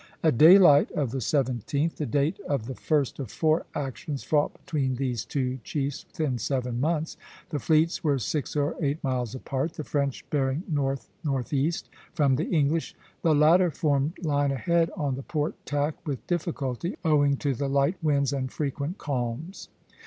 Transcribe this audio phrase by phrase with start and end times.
[0.23, 4.95] At daylight of the 17th the date of the first of four actions fought between
[4.95, 7.17] these two chiefs within seven months
[7.49, 12.49] the fleets were six or eight miles apart, the French bearing north northeast from the
[12.49, 13.01] English (B, B).
[13.29, 17.69] The latter formed line ahead on the port tack (a), with difficulty, owing to the
[17.69, 19.69] light winds and frequent calms.